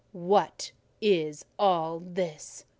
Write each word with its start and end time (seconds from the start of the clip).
"What 0.13 0.71
is 0.99 1.45
all 1.59 1.99
this?" 1.99 2.65